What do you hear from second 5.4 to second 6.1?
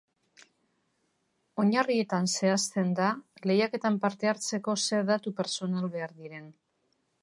pertsonal